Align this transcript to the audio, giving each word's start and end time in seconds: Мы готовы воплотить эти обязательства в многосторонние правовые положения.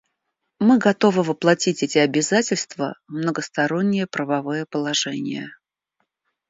Мы 0.57 0.79
готовы 0.79 1.21
воплотить 1.21 1.83
эти 1.83 1.99
обязательства 1.99 2.95
в 3.07 3.11
многосторонние 3.13 4.07
правовые 4.07 4.65
положения. 4.65 5.47